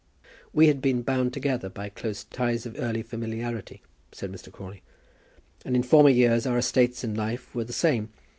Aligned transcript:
"We 0.51 0.65
had 0.65 0.81
been 0.81 1.03
bound 1.03 1.31
together 1.31 1.69
by 1.69 1.89
close 1.89 2.23
ties 2.23 2.65
of 2.65 2.75
early 2.79 3.03
familiarity," 3.03 3.83
said 4.11 4.31
Mr. 4.31 4.51
Crawley, 4.51 4.81
"and 5.63 5.75
in 5.75 5.83
former 5.83 6.09
years 6.09 6.47
our 6.47 6.57
estates 6.57 7.03
in 7.03 7.13
life 7.13 7.53
were 7.53 7.65
the 7.65 7.71
same. 7.71 8.09